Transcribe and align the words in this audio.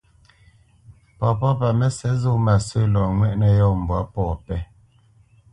Papá 1.19 1.49
pa 1.59 1.67
Mə́sɛ̌t 1.79 2.15
zó 2.21 2.31
mâsə̂ 2.45 2.81
lɔ 2.93 3.03
ŋwɛ́ʼnə̄ 3.15 3.49
yɔ̂ 3.59 3.71
mbwǎ 3.81 3.99
pɔ̂ 4.13 4.25
pɛ́. 4.45 4.59